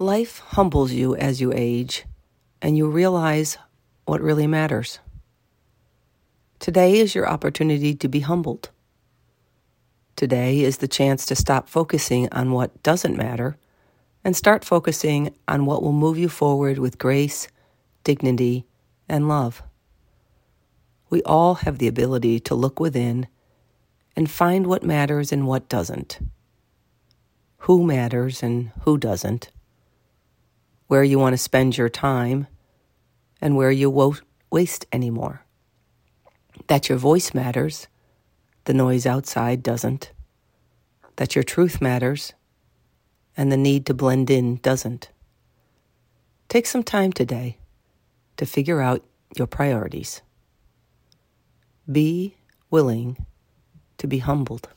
[0.00, 2.04] Life humbles you as you age,
[2.62, 3.58] and you realize
[4.04, 5.00] what really matters.
[6.60, 8.70] Today is your opportunity to be humbled.
[10.14, 13.56] Today is the chance to stop focusing on what doesn't matter
[14.22, 17.48] and start focusing on what will move you forward with grace,
[18.04, 18.66] dignity,
[19.08, 19.64] and love.
[21.10, 23.26] We all have the ability to look within
[24.14, 26.20] and find what matters and what doesn't,
[27.62, 29.50] who matters and who doesn't,
[30.88, 32.46] where you want to spend your time,
[33.40, 34.20] and where you won't
[34.50, 35.44] waste anymore.
[36.66, 37.86] That your voice matters
[38.68, 40.12] the noise outside doesn't,
[41.16, 42.34] that your truth matters,
[43.34, 45.08] and the need to blend in doesn't.
[46.50, 47.56] Take some time today
[48.36, 49.02] to figure out
[49.36, 50.20] your priorities.
[51.90, 52.36] Be
[52.70, 53.24] willing
[53.96, 54.68] to be humbled.